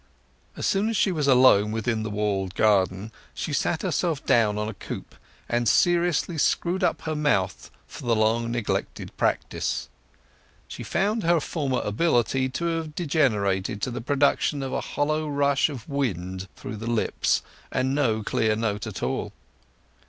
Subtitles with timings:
[0.57, 4.67] As soon as she was alone within the walled garden she sat herself down on
[4.67, 5.13] a coop,
[5.47, 9.89] and seriously screwed up her mouth for the long neglected practice.
[10.67, 15.69] She found her former ability to have degenerated to the production of a hollow rush
[15.69, 19.31] of wind through the lips, and no clear note at all.